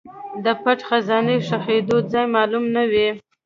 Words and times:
د 0.43 0.45
پټ 0.61 0.79
خزانه 0.87 1.35
ښخېدو 1.47 1.97
ځای 2.11 2.25
معلوم 2.35 2.65
نه 2.75 2.83
و. 2.91 2.93